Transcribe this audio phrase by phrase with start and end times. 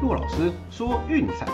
[0.00, 1.46] 骆老师说运彩，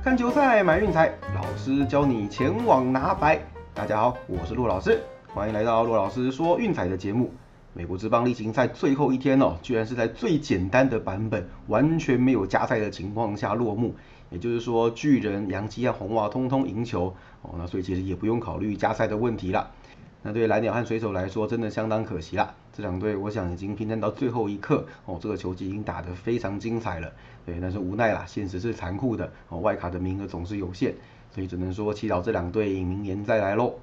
[0.00, 3.42] 看球赛买运彩，老师教你前往拿白。
[3.74, 5.02] 大家好，我是骆老师，
[5.34, 7.32] 欢迎来到骆老师说运彩的节目。
[7.72, 13.96] 美国职棒例行赛最后一天哦，居然是在最简单的版本，完全没有加赛的情况下落幕。
[14.30, 19.68] 也就是说，巨人、洋基和红袜通通赢球哦，那所以其实也不用考虑加赛的问题了。
[20.22, 22.54] 那对蓝鸟和水手来说，真的相当可惜啦。
[22.76, 27.10] 这两队我想已经拼战到最后一刻哦，这个球季已经打得非常精彩了。
[27.46, 30.94] 对，但是无奈啦，现实是残酷的哦，外卡的名额总是有限，
[31.30, 33.74] 所以只能说祈祷这两队明年再来喽。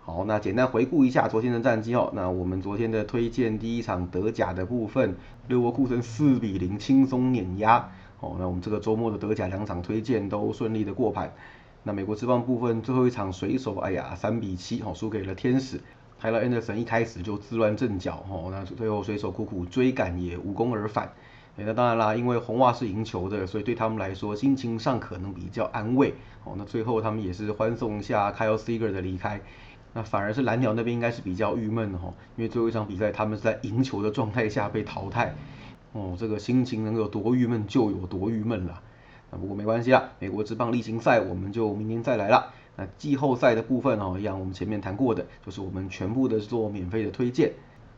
[0.00, 2.10] 好，那简单回顾一下昨天的战绩哦。
[2.14, 5.14] 那我们昨天的推荐第一场德甲的部分，
[5.48, 7.90] 六沃库森四比零轻松碾压
[8.20, 8.36] 哦。
[8.38, 11.32] 那我们这个周末的德甲两场推荐都顺利的过盘。
[11.84, 15.80] 那美国之棒部分最后一场水手，哎呀，三比七哦，输给了天使。
[16.20, 21.12] 泰勒·安德森一开始就自乱阵脚哦，那最后水手苦苦追赶也无功而返。
[21.56, 26.54] 那当然啦，因为红袜是赢球的，所以对他们来说心情上可能比较安慰哦。
[26.56, 29.40] 那最后他们也是欢送一下 Kyle s e g e r 的离开。
[29.92, 35.34] 那反而是蓝鸟那边应该是比较郁闷哦，因为最后一场比赛他们是在赢球的状态下被淘汰。
[35.92, 38.80] 哦，这个心情能有多郁闷就有多郁闷了。
[39.32, 42.52] 那不过没关系啦，美国职棒例行赛我们就明年再来了。
[42.76, 47.52] 那季后赛的部分哦，一样我们前面谈过的，就是我们全部的做免费的推荐。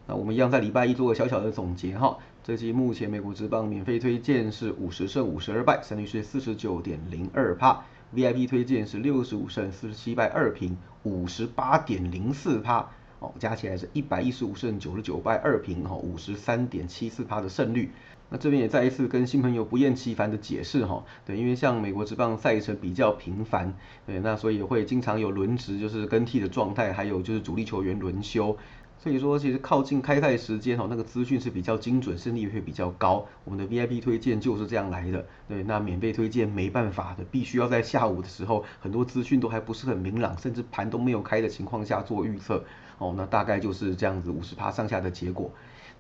[0.07, 2.17] 那我们一样在礼拜一做个小小的总结哈。
[2.43, 7.85] 这季目前美国职棒免费推荐是五十胜五十二败，胜率是四十九点零二帕。
[8.15, 12.91] VIP 推荐是六十五胜四十七败二平，五十八点零四帕。
[13.20, 17.91] 哦，加起来是一百一十五胜九十九败二平，哈，五十三点七四趴的胜率。
[18.31, 23.75] 那这边也再一次跟新朋友不厌其烦的解释哈，对，因为像美国职棒赛程比较频繁，
[24.06, 28.56] 对，那所以会经常有轮值，就是更替的状态，还有就是主力球员轮休。
[28.97, 33.27] 所以说，其实靠近开赛时间哈，那个资讯是比较精准，胜率会比较高。
[33.44, 42.65] 我们的 VIP 推荐就是这样来的，对，那免费推荐没办法的，必须要在下午的时候，很多资讯都还不是很明朗，甚至盘都没有开的情况下做预测，
[42.99, 45.50] 哦，那大概就是这样子五十趴上下的结果。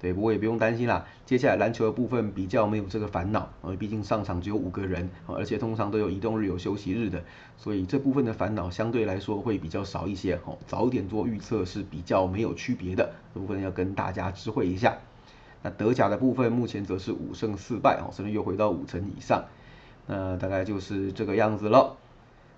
[0.00, 1.06] 对，不过也不用担心啦。
[1.24, 7.22] 接下来篮球的部分比较没有这个烦恼，呃，毕竟上场只有五个人，而且通常都有移动日有休息日的，
[7.56, 10.38] 所以这部分的烦恼相对来说会比较少一些。
[10.44, 14.98] 哦，早点做预测是比较没有区别的，这部分要跟大家知会一下。
[15.62, 19.44] 那德甲的部分目前则是五胜四败，哦，甚至又回到五成以上，
[20.06, 21.96] 那大概就是这个样子了。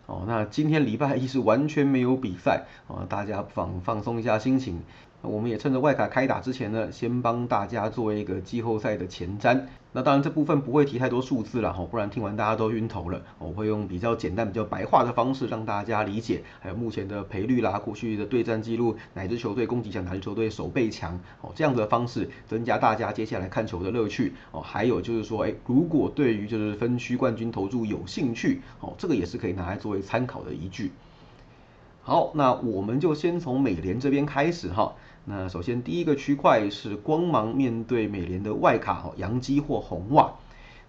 [0.06, 4.82] 哦，那今天礼拜一是完全没有比赛，啊，大家放放松一下心情。
[5.26, 9.60] 我们也趁着外卡开打之前呢，先帮大家做一个季后赛的前瞻。
[9.92, 13.22] 那当然这部分不会提太多数字了哈，不然听完大家都晕头了。
[13.38, 24.34] 我会用比较简单、比较白话的方式让大家理解，还有目前的赔率啦、过去的对战记录，哪支球队攻击强，哪支球队守备强，哦，这样的方式增加大家接下来看球的乐趣。
[24.50, 30.92] 哦，还有就是说，哎，如果对于就是分区冠军投注有兴趣，哦，这个也是可以拿来作为参考的依据。
[32.02, 34.94] 好，那我们就先从美联这边开始哈。
[35.28, 40.32] 那首先第一个区块是光芒面对美联的外卡哈，洋基或红袜。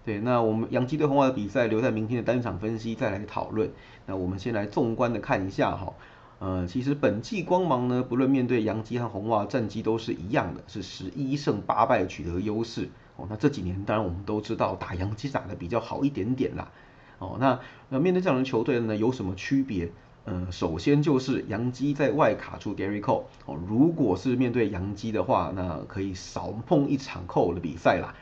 [0.04, 3.70] 对，那我们洋基对红袜的比赛留在明天的单场分析再来讨论。
[4.06, 5.92] 那我们先来纵观的看一下哈，
[6.38, 12.88] 呃，其实本季光芒呢，不论面对洋基和红袜，战绩都是一样的，是十一胜八败取得优势。
[13.16, 16.70] 哦，那这几年当然我们都知道打洋基打的比较好一点点啦。
[17.18, 19.90] 哦，那那面对这样的球队呢，有什么区别？
[20.30, 28.14] 嗯，首先就是杨基在外卡出 Gary Cole 哦，如果是面对杨基的话，那可以少碰一场 KO 的比赛啦。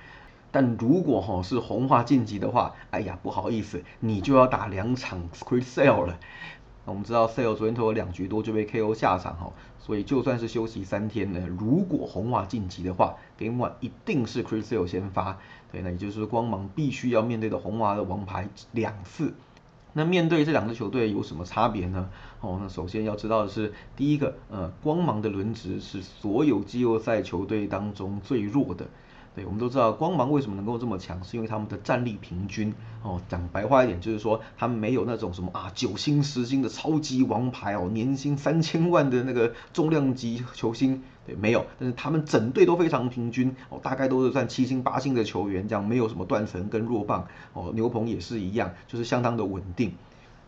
[0.53, 6.19] 但如果哈是红花晋级的话，哎呀不好意思，你就要打两场 Chris Sale 了。
[6.84, 15.37] 我们知道 Sale 昨天投了两局多就被 KO 下场哈，所以就算是休息三天呢，如果红花晋级的话，Game One 一定是 Chris Sale 先发。
[15.73, 19.34] 对，那也就是光芒必须要面对的红花的王牌两次。
[19.98, 22.10] 那面对这两支球队有什么差别呢？
[22.42, 28.87] 哦，那首先要知道的是，第一个，呃，光芒的轮值是所有季后赛球队当中最弱的。
[29.37, 32.73] 对，我们都知道光芒为什么能够这么强，是因为他们的战力平均。
[33.03, 41.67] 哦，讲白话一点，就是说他们没有那种什么啊九星十星的超级王牌哦，年薪三千万的那个重量级球星，对，没有。
[41.79, 47.71] 但是他们整队都非常平均哦，大概都是算七星八星的球员，这样没有什么断层跟弱棒哦。
[47.75, 49.93] 牛棚也是一样，就是相当的稳定。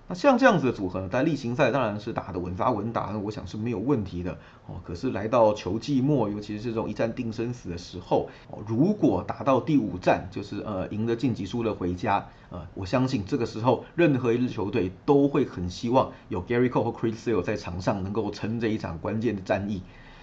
[0.09, 4.33] 那像这样子的组合，在例行赛当然是打的稳扎稳打，那我想是没有问题的
[4.67, 4.77] 哦。
[4.83, 19.83] 可是来到球季末，尤其是这种一战定生死的时候，哦，如果打到第五战，就是呃赢得晋级输了回家，呃，我相信这个时候任何一支球队都会很希望有 Gary Cole 和 Chris Sale 在场上能够撑这一场关键的战役。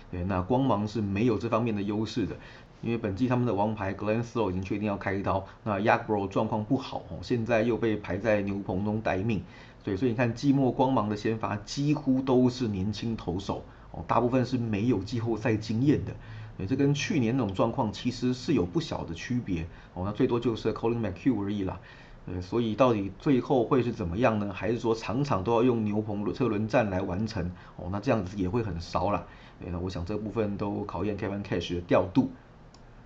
[0.10, 2.36] 对，那光芒是没有这方面的优势的，
[2.81, 9.44] 因为本季他们的王牌 Glen Slow 已经确定要开刀，那 Yakbro 状况不好哦，现在又被排在牛棚中待命，
[9.86, 16.12] 对，所以你看季末光芒的先发几乎都是年轻投手哦，大部分是没有季后赛经验的。
[16.58, 20.04] 对，这跟去年那种状况其实是有不小的区别哦。
[20.04, 21.80] 那最多就是 Colin McHugh 而已啦。
[22.26, 24.52] 呃，所以到底最后会是怎么样呢？
[24.52, 27.52] 还是说场场都要用牛棚车轮战来完成？
[27.76, 29.24] 哦，那这样子也会很烧啦。
[29.60, 32.31] 那我想这部分都考验 Kevin Cash 的调度。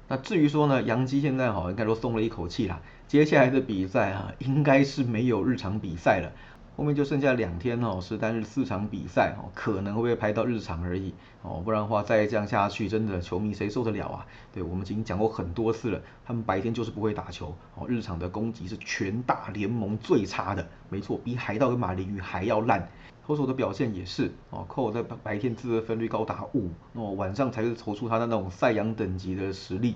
[0.08, 2.82] 那至于说呢，杨基现在好应该说松了一口气啦。
[3.08, 6.32] 接下来的比赛啊，应该是没有日常比赛了。
[6.80, 14.26] 后面就剩下两天哦，是单日四场比赛哦，可能会被排到日常而已哦，不然的话再这样下去，真的球迷谁受得了啊？
[14.54, 22.88] 对我们已经讲过很多次了，他们白天就是不会打球哦，日常的攻击是全大联盟最差的，没错，比海盗跟马林鱼还要烂。
[23.28, 29.96] 投手的表现也是哦，扣在白天自责分率高达五那哦，晚上才是投出他的那种赛扬等级的实力。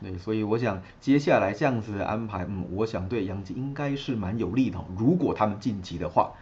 [0.00, 4.78] 对，所以我想接下来这样子的安排，嗯，我想对杨基应该是蛮有利的。
[4.98, 6.32] 如果他们晋级的话，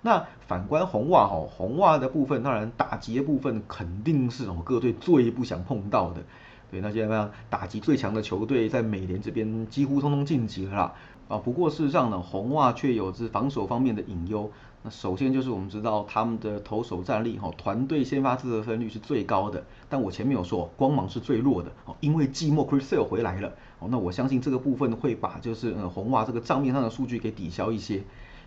[0.00, 6.22] 那反观红袜哈，红袜的部分，当然打击的部分肯定是哦各队最不想碰到的。
[6.70, 10.94] 对，那现在打击最强的球队在美联这边几乎通通晋级了。
[11.28, 14.50] 啊，不过事实上呢，红袜却有着防守方面的隐忧。
[14.84, 28.02] 那首先就是我们知道他们的投手战力哈，团队先发自得分率是最高的，但我前面有说光芒是最弱的哦，因为季末 Chris Sale 回来了哦，那我相信这个部分会把就是呃红袜这个账面上的数据给抵消一些，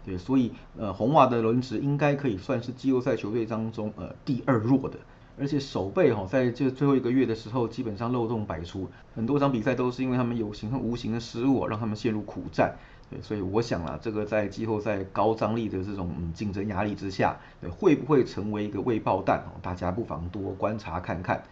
[0.06, 5.00] 对，所以呃红袜的轮值应该可以算是季后赛球队当中呃第二弱的，
[5.40, 12.76] 而且守备哈在这最后一个月的时候基本上漏洞百出，很多场比赛都是因为他们有形和无形的失误让他们陷入苦战。
[13.10, 19.54] 对，所以我想啊，这个在季后赛高张力的这种竞争压力之下，对，会不会成为一个未爆弹哦？
[19.62, 21.44] 大家不妨多观察看看。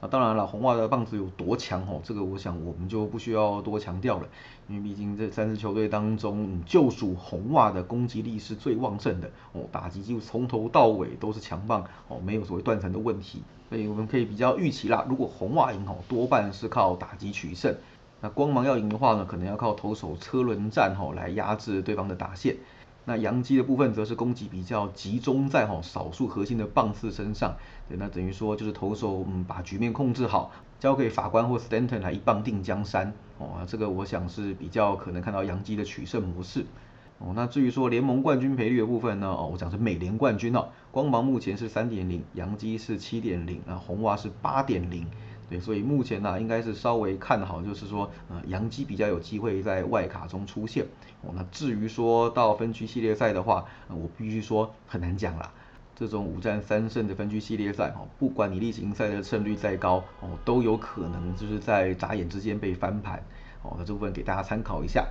[0.00, 2.00] 那当然了，红袜的棒子有多强哦？
[2.02, 4.28] 这个我想我们就不需要多强调了，
[4.68, 13.42] 因为毕竟这三支球队当中，就属红袜的攻击力是最旺盛的哦，打击几乎从头到尾都是强棒哦，没有所谓断层的问题。
[13.68, 17.74] 所以我们可以比较预期啦，如果红袜赢哦，多半是靠打击取胜。
[18.24, 22.56] 那光芒要赢的话呢，可能要靠投手车轮战吼来压制对方的打线。
[23.04, 27.54] 那杨基的部分则是攻击比较集中在吼少数核心的棒次身上。
[27.86, 30.50] 对，那等于说就是投手嗯把局面控制好，
[30.80, 33.12] 交给法官或 Stanton 来一棒定江山。
[33.36, 36.64] 哦，这个我想是比较可能看到杨基的取胜模式。
[37.18, 45.06] 哦，那至于说联盟冠军赔率的部分呢，哦，我讲是美联冠军哦，光芒目前是三点零，杨基是七点零，那红袜是八点零。
[45.48, 50.84] 对，所以目前呢，应该是稍微看好，就是说，呃，杨基比较有机会在外卡中出现。
[51.22, 55.52] 哦，那至于说到分区系列赛的话，我必须说很难讲啦。
[55.94, 63.22] 这种五战三胜的分区系列赛，哦，不管你例行赛的胜率再高，哦，都有可能就是在眨眼之间被翻盘。
[63.62, 65.06] 哦，那这部分给大家参考一下。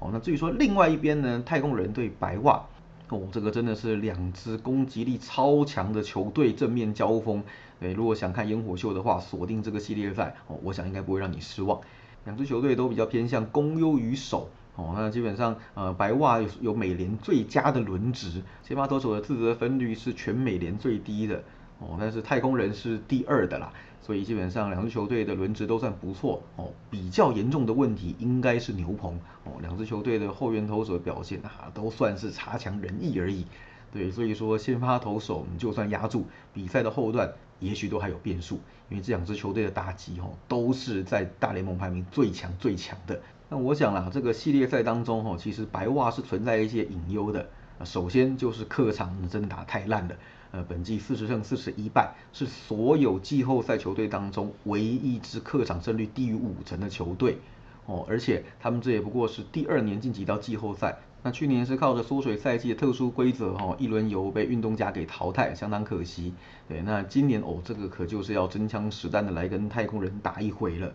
[0.00, 2.64] 哦，那至于说另外一边呢，太空人对白袜。
[3.10, 7.42] 哦，这个真的是两支攻击力超强的球队正面交锋。
[7.78, 11.80] 对，如果想看烟火秀的话，锁定这个系列赛哦，我想应该不会让你失望。
[12.24, 21.44] 两支球队都比较偏向攻优于守哦，那基本上呃白袜有有美联最佳的轮值，先发投手的自责分率是全美联最低的
[21.78, 23.72] 哦，但是太空人是第二的啦。
[24.00, 33.46] 所以基本上两支球队的轮值都算不错哦，比较严重的问题应该是牛棚哦，两支球队的后援投手的表现啊都算是差强人意而已。
[33.90, 38.56] 对，所以说先发投手你就算压住比赛的后段，也许都还有变数，
[38.90, 43.18] 因为这两支球队的打击哦都是在大联盟排名最强最强的。
[43.48, 47.48] 那我想啦，这个系列赛当中哦，其实白袜是存在一些隐忧的。
[47.84, 50.14] 首先就是客场真的打太烂了。
[50.54, 57.38] 呃，本季四十胜四十一败，是所有季后赛球队当中唯一一支客场胜率低于五成的球队
[57.86, 66.32] 哦，而且他们这也不过是第二年晋级到季后赛，那去年是靠着缩水赛季的特殊规则哈，一轮游被运动家给淘汰，相当可惜。
[66.68, 70.92] 对，那今年哦，这个可就是要真枪实弹的来跟太空人打一回了。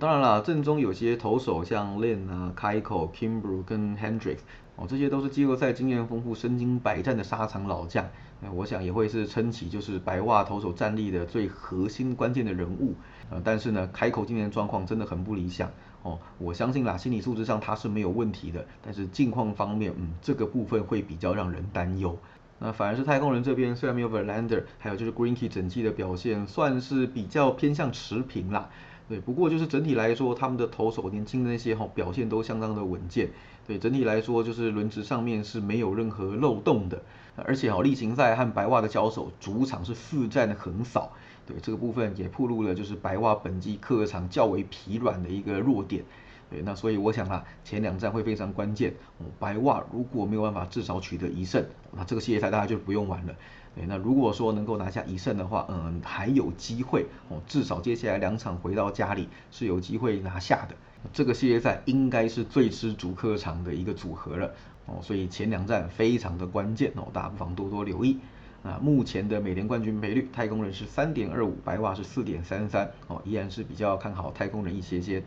[0.00, 4.40] 当然了，阵中有些投手像 Lin 啊、开口、Kimbru 跟 Hendricks
[4.76, 8.04] 哦，这些都是季后赛经验丰富、身经百战的沙场老将。
[8.40, 12.94] 那我想也会是撑起就是白袜投手战力的最核心关键的人物。
[13.30, 15.70] 呃，但是呢，开口今年状况真的很不理想
[16.02, 16.18] 哦。
[16.38, 22.18] 我相信啦，心理素质上他是没有问题的，但是近况方面，嗯，这个部分会比较让人担忧。
[22.58, 28.68] 那反而是太空人这边，虽然没有 Verlander，还有就是 Greenkey 整季的表现算是比较偏向持平啦。
[29.06, 33.28] 对，不过就是整体来说，他们的投手年轻的那些哈表现都相当的稳健。
[33.66, 37.02] 对，整体来说就是轮值上面是没有任何漏洞的。
[37.36, 41.12] 而且哈例行赛和白袜的交手，主场是四战横扫。
[41.46, 46.02] 对，这个部分也暴露了就是白袜本季客场较为疲软的一个弱点。
[46.48, 48.94] 对，那所以我想啊，前两站会非常关键。
[49.38, 53.34] 白袜如果没有办法至少取得一胜，那这个系列赛大家就不用玩了。
[53.74, 60.76] 对，那如果说能够拿下一胜的话，嗯，还有机会哦，至少接下来两场回到家里是有机会拿下的。
[61.12, 64.50] 这个系列赛应该是最吃主客场的一个组合了
[64.86, 68.18] 哦，所以前两站非常的关键哦，大家不妨多多留意。
[68.62, 75.22] 啊，目前的美联冠军赔率，太空人是三点二五，白袜是四点三三哦，依然是比较看好太空人一些些。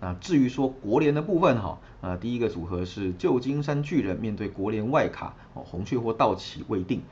[0.00, 7.02] 那至于说国联的部分哈，呃，第一个组合是旧金山巨人面对国联外卡哦，红雀或道奇未定。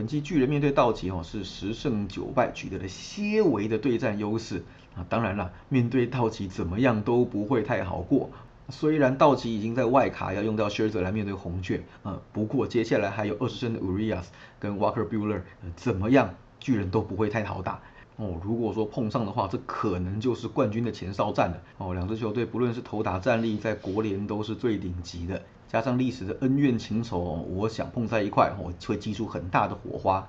[0.00, 4.64] 本季巨人面对道奇哦是十胜九败，取得了些微的对战优势
[4.96, 5.04] 啊。
[5.10, 8.30] 当然了，面对道奇怎么样都不会太好过。
[8.70, 14.24] 虽然道奇已经在外卡要用到 s h i r z e r 来面对红雀，呃，不过接下来还有二十胜的 Urias
[14.58, 15.42] 跟 Walker Buehler，
[15.76, 17.78] 怎么样巨人都不会太好打。
[18.16, 21.62] 哦，如果说碰上的话，这可能就是冠军的前哨战了。
[21.76, 30.26] 哦，两支球队不论是投打战力，在国联都是最顶级的，加上历史的恩怨情仇，我想碰在一块，哦，会激出很大的火花。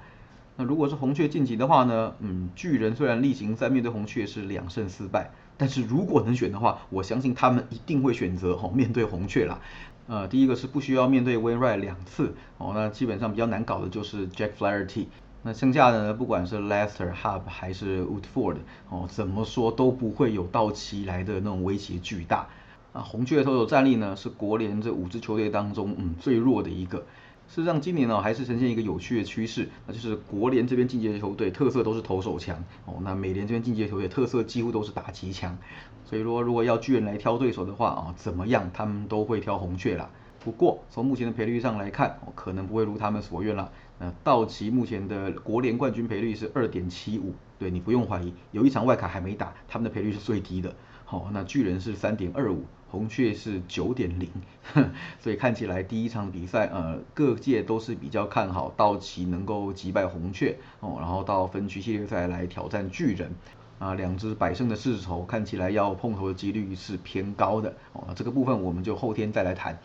[0.55, 2.13] 那如果是红雀晋级的话呢？
[2.19, 9.59] 嗯，巨人虽然例行赛面对红雀是两胜四败，但是如果能选的话，我相信他们一定会选择哦面对红雀啦。
[10.05, 15.07] 呃，第一个是不需要面对 Wainwright 两次，哦，那基本上比较难搞的就是 Jack Flaherty。
[15.41, 18.57] 那剩下的呢，不管是 Lester、Hub 还是 Woodford，
[18.89, 22.47] 哦，怎么说都不会有道奇来的那种威胁巨大。
[22.93, 27.05] 啊，红雀的投手战力呢，是国联这五支球队当中，嗯，最弱的一个。
[27.47, 35.57] 事实上，今年呢，还是呈现一个有趣的趋势，那就是国联这边晋级的球队特色都是投手强，哦，那美联这边晋级的球队特色几乎都是打击强。
[36.05, 40.09] 所以说，如果要巨人来挑对手的话，啊，怎么样，他们都会挑红雀啦。
[40.43, 43.71] 不过从目前的赔率上来看，可能不会如他们所愿了。
[43.99, 50.73] 那道奇目前的国联冠军赔率是二点七五，对你不用怀疑，有一场外卡还没打，他们的赔率是最低的。
[51.05, 54.27] 好，那巨人是三点二五，红雀是九点零，
[55.21, 63.31] 所以看起来第一场比赛，呃，各界都是比较看好道奇能够击败红雀哦，然后到分区系列赛来挑战巨人。
[63.77, 69.79] 啊，两只百胜的世仇看起来要碰头的几率是偏高的哦，这个部分我们就后天再来谈。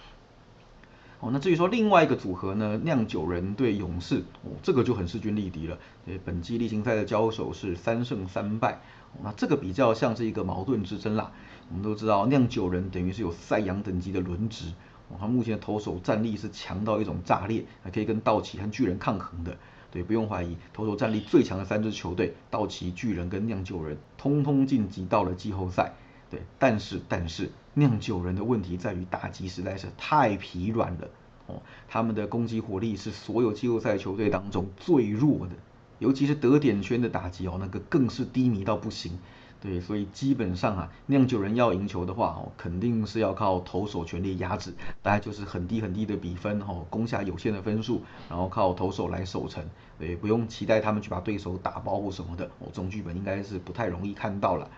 [1.18, 5.78] 哦，那至于说另外一个组合呢，酿酒人对勇士，哦，这个就很势均力敌了。
[6.04, 8.80] 对，本季例行赛的交手是三胜三败，
[9.23, 11.32] 那这个比较像是一个矛盾之争啦。
[11.70, 14.68] 我们都知道酿酒人等于是有赛扬等级的轮值，
[15.08, 19.56] 哦，他目前的投手战力是强到一种炸裂，还可以跟道奇和巨人抗衡的。
[19.90, 25.94] 对，不用怀疑，投手战力最强的三支球队，道奇、巨人跟酿酒人，通通晋级到了季后赛。
[26.30, 31.09] 对，但是但是酿酒人的问题在于打击实在是太疲软了
[31.47, 35.52] 哦，他们的攻击火力是所有季后赛球队当中最弱的，
[35.99, 39.18] 尤其是得点圈的打击哦，那个更是低迷到不行。
[39.59, 49.64] 对，所以基本上啊，酿酒人要赢球的话哦，肯定是要靠投手全力压制，大概就是很低很低的比分哦，攻下有限的分数，然后靠投手来守城。
[49.99, 54.68] 对，不用期待他们去把对手打爆或什么的哦，这种剧本应该是不太容易看到了。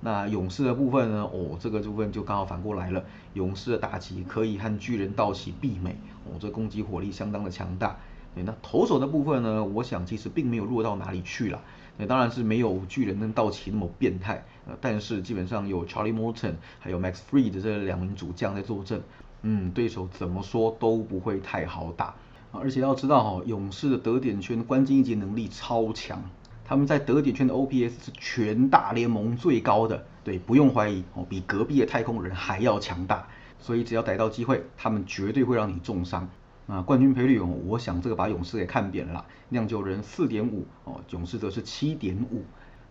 [0.00, 1.28] 那勇士的部分呢？
[1.32, 3.04] 哦，这个部分就刚好反过来了。
[3.34, 7.96] 勇士的打击可以和巨人道奇媲美，哦，这攻击火力相当的强大。
[8.34, 9.62] 那投手的部分呢？
[9.64, 11.60] 我想其实并没有弱到哪里去了。
[11.98, 19.02] 那当然是没有巨人跟道奇那么变态，呃，但是基本上有 Charlie Morton 还有 Max Freed 这两名主将在坐镇，
[19.42, 22.14] 嗯，对手怎么说都不会太好打。
[22.52, 26.22] 而且要知道哈，勇士的得点圈关键一节能力超强。
[26.70, 33.26] 他们在得点圈的 OPS 是全大联盟最高的，对，不用怀疑哦，比隔壁的太空人还要强大。
[33.58, 36.28] 所以只要逮到机会，他们绝对会让你重伤。
[36.68, 39.26] 啊，冠军赔率哦，我想这个把勇士给看扁了。
[39.48, 42.44] 酿酒人四点五哦，勇士则是七点五。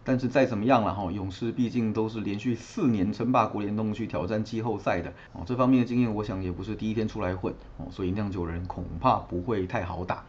[0.04, 10.26] 但是再怎么样了哈，勇士毕竟都是连续四年称霸国联东区挑战季后赛的哦，这方面的经验我想也不是第一天出来混哦，所以酿酒人恐怕不会太好打。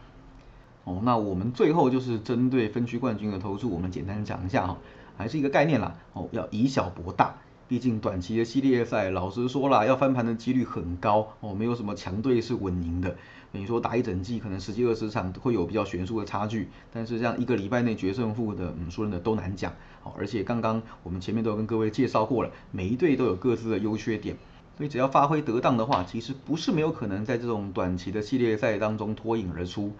[0.83, 4.77] 哦，那我们最后就是针对分区冠军的投注，我们简单讲一下哈，
[5.15, 5.95] 还是一个概念啦。
[6.13, 7.35] 哦，要以小博大，
[7.67, 13.15] 毕竟短期的系列赛，老实说啦，要翻盘的几率很高哦，没有什么强队是稳赢的。
[13.51, 19.73] 你说打一整季，可能十几二十场会有比较悬殊的差距，但是像一个礼拜内决胜负的，嗯，输人的都难讲。
[20.03, 24.35] 哦，而且刚刚我们前面都有跟各位介绍过了，每一队都有各自的优缺点，
[24.77, 29.91] 所以只要发挥得当的话，其实不是没有可能在这种短期的系列赛当中脱颖而出。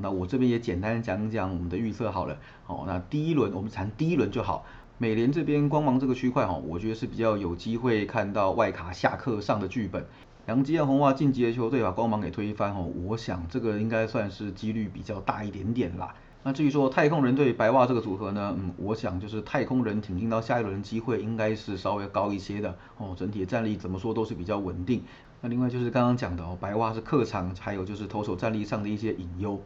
[0.00, 2.36] 那我这边也简单讲讲我们的预测好了。
[2.66, 4.64] 哦，那第一轮我们谈第一轮就好。
[5.00, 10.04] 美联这边光芒这个区块哈，我觉得是比较有机会看到外卡下课上的剧本。
[10.46, 16.14] 杨基和红袜晋级的球队把光芒给推翻哦，我想这个应该算是几率比较大一点点啦。
[16.42, 25.02] 那至于说太空人对白袜这个组合呢，嗯，我想就是太空人挺进到下一轮机会应该是稍微高一些的哦，整体的战力怎么说都是比较稳定。
[25.40, 29.60] 那另外就是刚刚讲的哦，白袜是客场，还有就是投手战力上的一些隐忧。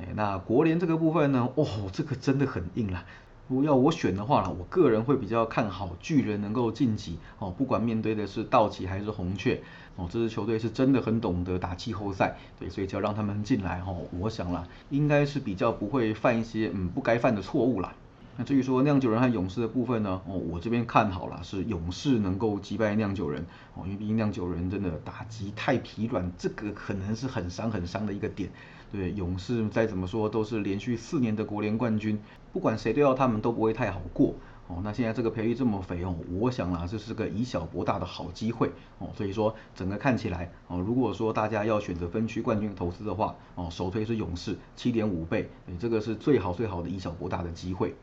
[0.00, 3.04] 哎，那国联这个部分呢，哦，这个真的很硬啦。
[3.48, 9.62] 如果要我选的话呢，我个人会比较看好巨人能够晋级哦，不管面对的是道奇还是红雀
[9.96, 17.94] 哦，这支球队是真的很懂得打季后赛，对，所以只要让他们进来哦，我想啦，应该是比较不会犯一些嗯不该犯的错误啦。
[18.38, 28.50] 那至于说酿酒人和勇士的部分呢，哦，我这边看好了是勇士能够击败酿酒人哦，因为毕竟酿酒人真的打击太疲软，这个可能是很伤很伤的一个点。
[28.92, 32.20] 对，勇士再怎么说都是连续四年的国联冠军，
[32.52, 34.34] 不管谁对到他们都不会太好过
[34.68, 34.80] 哦。
[34.84, 39.08] 那现在这个赔率这么肥哦，我想啦，这是个以小博大的好机会哦。
[39.16, 47.94] 所以说整个看起来哦，如果说大家要选择分区冠军投资的话哦，首推是勇士七点五倍，这个是最好最好的以小博大的机会。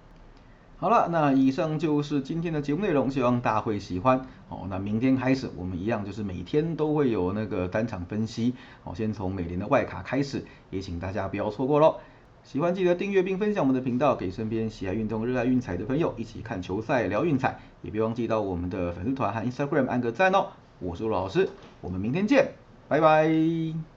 [0.77, 4.68] 好了，那以上就是今天的节目内容，希望大家会喜欢哦。
[4.70, 8.53] 那明天开始，我们一样就是每天都会有那个单场分析
[8.84, 8.94] 哦。
[8.94, 11.96] 先从美联的外卡开始，也请大家不要错过喽。
[12.44, 17.58] 喜欢记得订阅并分享我们的频道，给身边喜爱运动、热爱运彩的朋友一起看球赛、聊运彩。
[17.82, 20.48] 也别忘记到我们的粉丝团和 Instagram 按个赞哦。
[20.80, 21.48] 我是陆老师，
[21.80, 22.51] 我们明天见，
[22.89, 23.92] 拜拜。